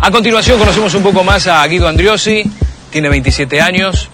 [0.00, 2.50] A continuación conocemos un poco más a Guido Andriosi,
[2.90, 4.08] tiene 27 años,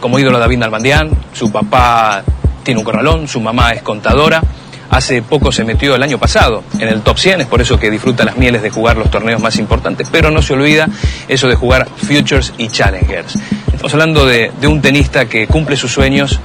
[0.00, 2.22] como ídolo David Nalbandián, su papá
[2.62, 4.42] tiene un corralón, su mamá es contadora.
[4.90, 7.90] Hace poco se metió el año pasado en el top 100, es por eso que
[7.90, 10.88] disfruta las mieles de jugar los torneos más importantes, pero no se olvida
[11.28, 13.36] eso de jugar Futures y Challengers.
[13.66, 16.40] Estamos hablando de, un tenista que cumple sus sueños,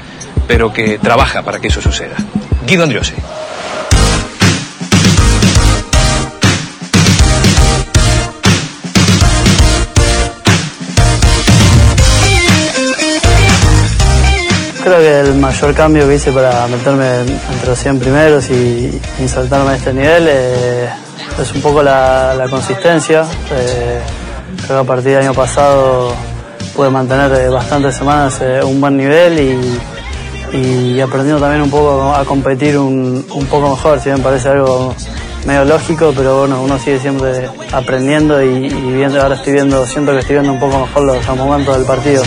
[0.48, 2.16] pero que trabaja para que eso suceda.
[2.68, 3.14] Guido Andriosi.
[14.84, 19.72] Creo que el mayor cambio que hice para meterme entre los 100 primeros y insertarme
[19.72, 20.90] a este nivel eh,
[21.42, 23.22] es un poco la, consistencia.
[23.50, 24.02] Eh,
[24.66, 26.14] creo que a partir del año pasado
[26.76, 29.40] pude mantener eh, bastantes semanas un buen nivel
[30.52, 34.50] y, y aprendiendo también un poco a competir un, un poco mejor, si bien parece
[34.50, 34.94] algo
[35.46, 40.12] medio lógico, pero bueno, uno sigue siempre aprendiendo y, y viendo, ahora estoy viendo, siento
[40.12, 42.22] que estoy viendo un poco mejor los momentos del partido.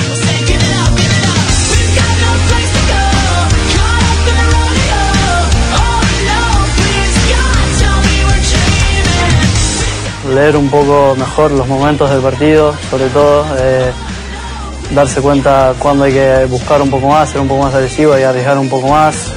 [10.36, 13.90] Leer un poco mejor los momentos del partido, sobre todo eh,
[14.94, 18.22] darse cuenta cuando hay que buscar un poco más, ser un poco más agresivo y
[18.22, 19.32] arriesgar un poco más,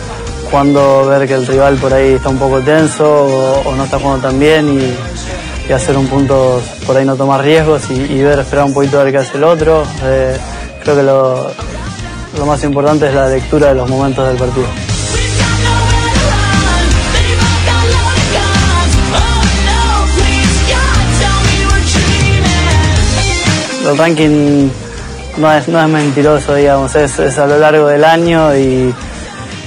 [0.51, 4.27] cuando ver que el rival por ahí está un poco tenso o, no está jugando
[4.27, 8.73] tan bien y, hacer un punto, por ahí no tomar riesgos y, ver, esperar un
[8.73, 9.83] poquito a ver qué hace el otro.
[10.03, 10.35] Eh,
[10.83, 14.65] creo que lo más importante es la lectura de los momentos del partido.
[23.89, 24.69] El ranking
[25.37, 28.93] no es, no es mentiroso, digamos, es, es, a lo largo del año y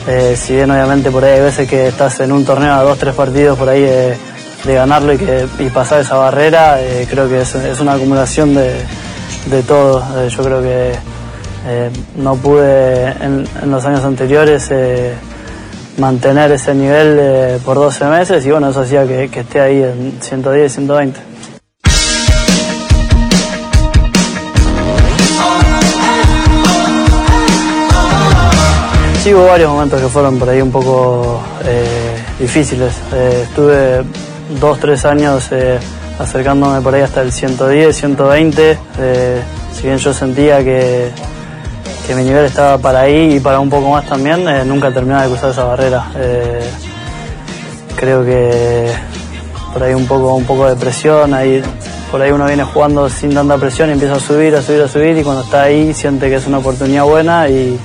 [0.07, 2.99] eh, si bien obviamente por ahí hay veces que estás en un torneo a dos,
[2.99, 4.17] tres partidos por ahí de,
[4.65, 8.75] ganarlo y, que, y pasar esa barrera, eh, creo que es, es, una acumulación de,
[9.47, 10.05] de todo.
[10.19, 10.93] Eh, yo creo que
[12.17, 14.69] no pude en, los años anteriores
[15.97, 20.73] mantener ese nivel por 12 meses y bueno, eso hacía que esté ahí en 110,
[20.73, 21.32] 120.
[29.23, 32.93] Sí, hubo varios momentos que fueron por ahí un poco eh, difíciles.
[33.13, 34.03] Eh, estuve
[34.59, 35.79] dos, tres años eh,
[36.19, 38.79] acercándome por ahí hasta el 110, 120.
[39.73, 41.13] si bien yo sentía que,
[42.05, 45.29] que, mi nivel estaba para ahí y para un poco más también, nunca terminaba de
[45.29, 46.05] cruzar esa barrera.
[47.95, 48.91] creo que
[49.73, 51.63] por ahí un poco, un poco de presión, ahí,
[52.11, 54.89] por ahí uno viene jugando sin tanta presión y empieza a subir, a subir, a
[54.89, 57.79] subir y cuando está ahí siente que es una oportunidad buena y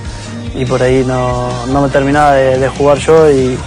[0.57, 3.57] y por ahí no, no me terminaba de, jugar yo y,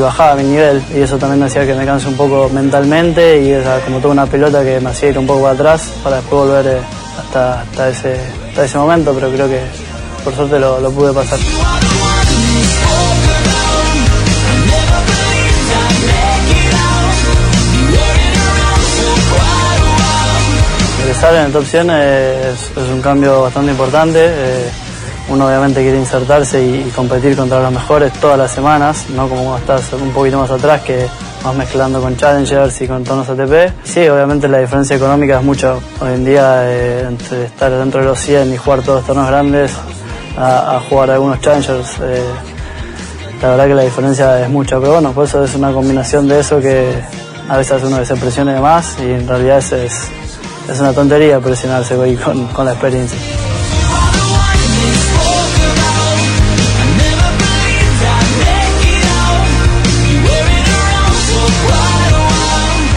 [0.00, 3.52] bajaba mi nivel y eso también me hacía que me canse un poco mentalmente y
[3.52, 6.42] esa, como toda una pelota que me hacía ir un poco para atrás para después
[6.42, 6.80] volver eh,
[7.18, 8.16] hasta, hasta, ese,
[8.48, 9.60] hasta ese momento, pero creo que
[10.24, 11.38] por suerte lo, pude pasar.
[21.00, 24.18] Ingresar en el top 100 es, es un cambio bastante importante.
[24.20, 24.70] Eh,
[25.28, 29.92] uno obviamente quiere insertarse y, competir contra los mejores todas las semanas, no como estás
[29.92, 31.06] un poquito más atrás que
[31.42, 33.72] vas mezclando con challengers y con tonos ATP.
[33.84, 35.80] Sí, obviamente la diferencia económica es mucho.
[36.00, 39.28] Hoy en día eh, entre estar dentro de los 100 y jugar todos los torneos
[39.28, 39.72] grandes
[40.36, 42.22] a, a jugar algunos challengers, eh,
[43.40, 46.40] la verdad que la diferencia es mucha, pero bueno, por eso es una combinación de
[46.40, 46.92] eso que
[47.48, 50.08] a veces uno se presione de más y en realidad es, es,
[50.70, 53.18] es una tontería presionarse con, con la experiencia.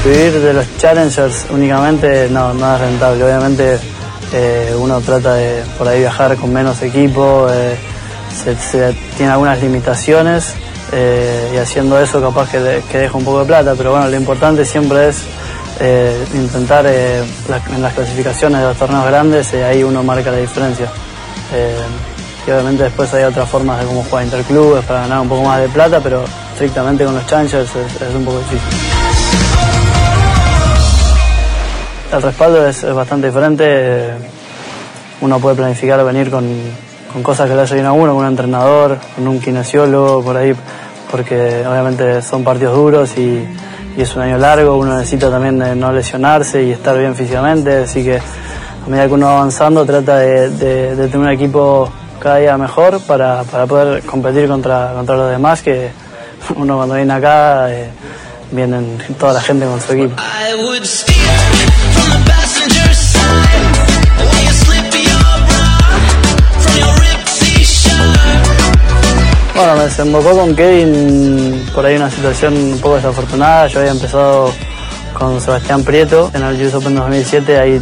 [0.06, 3.24] Vivir de los challengers únicamente no, no es rentable.
[3.24, 3.80] Obviamente
[4.34, 7.76] eh, uno trata de por ahí viajar con menos equipo, eh,
[8.30, 10.54] se, tiene algunas limitaciones
[10.92, 14.08] eh, y haciendo eso capaz que, de, que, deja un poco de plata, pero bueno,
[14.08, 15.24] lo importante siempre es
[16.36, 20.88] intentar en las clasificaciones de los torneos grandes, ahí uno marca la diferencia.
[22.46, 25.60] y obviamente después hay otras formas de cómo jugar interclubes para ganar un poco más
[25.62, 29.05] de plata, pero estrictamente con los challengers es un poco difícil
[32.16, 34.12] el respaldo es, bastante diferente.
[35.22, 36.46] Uno puede planificar venir con,
[37.12, 40.38] con cosas que le haya bien a uno, con un entrenador, con un kinesiólogo, por
[40.38, 40.56] ahí,
[41.12, 43.46] porque obviamente son partidos duros y,
[43.98, 47.84] y es un año largo, uno necesita también de no lesionarse y estar bien físicamente,
[47.84, 50.50] así que a medida que uno va avanzando trata de,
[50.96, 51.90] tener un equipo
[52.20, 55.90] cada día mejor para, poder competir contra, contra los demás, que
[56.56, 57.90] uno cuando viene acá eh,
[58.52, 60.16] vienen toda la gente con su equipo.
[69.56, 73.68] Bueno, me desembocó con Kevin por ahí una situación un poco desafortunada.
[73.68, 74.52] Yo había empezado
[75.14, 77.82] con Sebastián Prieto en el US Open 2007, ahí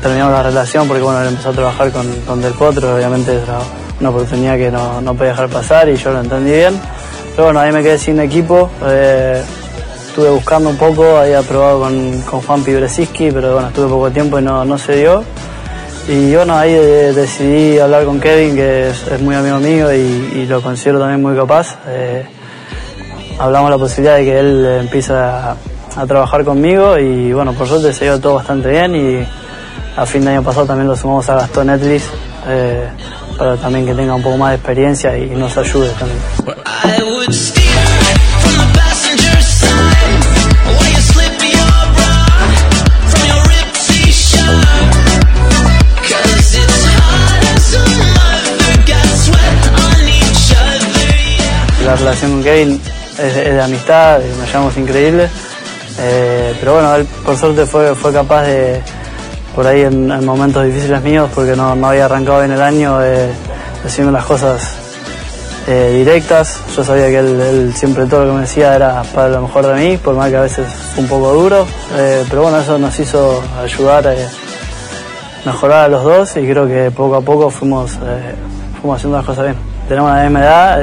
[0.00, 3.58] terminamos la relación porque bueno, él empezó a trabajar con, Del Potro, obviamente era
[3.98, 6.80] una oportunidad que no, no, podía dejar pasar y yo lo entendí bien.
[7.32, 9.42] Pero bueno, ahí me quedé sin equipo, eh,
[10.06, 14.38] estuve buscando un poco, había probado con, con Juan Pibresinski, pero bueno, estuve poco tiempo
[14.38, 15.24] y no, no se dio.
[16.08, 20.98] Y bueno, ahí decidí hablar con Kevin, que es, muy amigo mío y, lo considero
[20.98, 21.76] también muy capaz.
[21.86, 22.24] Eh,
[23.38, 25.54] hablamos la posibilidad de que él empiece a,
[26.06, 29.26] trabajar conmigo y bueno, por suerte se dio todo bastante bien y
[29.96, 32.04] a fin de año pasado también lo sumamos a Gastón Netflix
[32.46, 32.88] eh,
[33.36, 36.20] para también que tenga un poco más de experiencia y nos ayude también.
[52.48, 52.80] Relación con Kevin
[53.18, 55.28] es, de amistad, nos llevamos increíble.
[56.00, 58.80] Eh, pero bueno, él por suerte fue, fue capaz de,
[59.54, 63.28] por ahí en, momentos difíciles míos, porque no, había arrancado bien el año, de
[63.82, 64.62] decirme las cosas
[65.66, 66.60] eh, directas.
[66.76, 69.74] Yo sabía que él, siempre todo lo que me decía era para lo mejor de
[69.74, 71.66] mí, por más que a veces fue un poco duro.
[71.96, 74.14] Eh, pero bueno, eso nos hizo ayudar a
[75.44, 77.92] mejorar a los dos y creo que poco a poco fuimos,
[78.80, 79.56] fuimos haciendo las cosas bien.
[79.88, 80.78] Tenemos la misma edad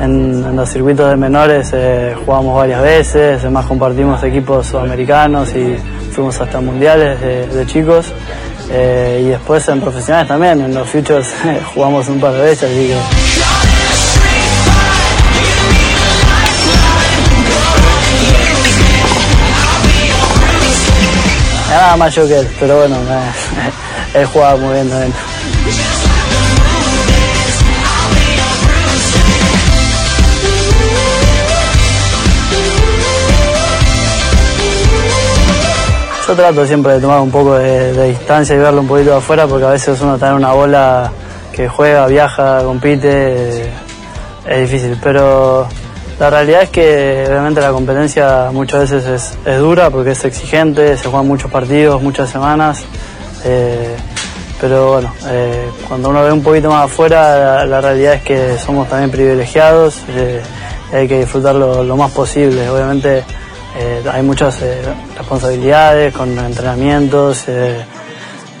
[0.00, 5.76] en, los circuitos de menores eh, jugamos varias veces, además compartimos equipos sudamericanos y
[6.12, 8.12] fuimos hasta mundiales de, chicos.
[8.68, 11.32] Eh, y después en profesionales también, en los futures
[11.74, 12.96] jugamos un par de veces, así que...
[21.70, 22.96] Nada más yo que él, pero bueno,
[24.14, 25.12] él jugaba muy bien también.
[36.26, 39.46] Yo trato siempre de tomar un poco de, distancia y verlo un poquito de afuera
[39.46, 41.12] porque a veces uno está en una bola
[41.52, 43.70] que juega, viaja, compite,
[44.44, 44.98] es difícil.
[45.00, 45.68] Pero
[46.18, 51.08] la realidad es que obviamente la competencia muchas veces es, dura porque es exigente, se
[51.08, 52.82] juegan muchos partidos, muchas semanas.
[53.44, 53.94] Eh,
[54.60, 58.88] pero bueno, eh, cuando uno ve un poquito más afuera, la, realidad es que somos
[58.88, 60.42] también privilegiados eh,
[60.92, 62.68] y hay que disfrutarlo lo más posible.
[62.68, 63.22] Obviamente
[63.78, 64.82] eh, hay muchas eh,
[65.16, 67.84] responsabilidades con entrenamientos eh,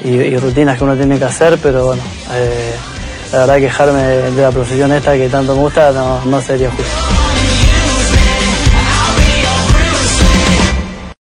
[0.04, 2.02] y, rutinas que uno tiene que hacer, pero bueno,
[3.32, 7.15] la verdad quejarme de, la profesión esta que tanto me gusta no, no sería justo.